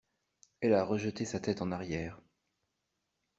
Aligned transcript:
Elle 0.61 0.73
a 0.73 0.83
rejeté 0.83 1.25
sa 1.25 1.39
tête 1.39 1.61
en 1.61 1.71
arrière. 1.71 2.19